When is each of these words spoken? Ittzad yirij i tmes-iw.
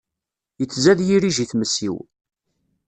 Ittzad 0.63 0.99
yirij 1.07 1.37
i 1.43 1.45
tmes-iw. 1.51 1.97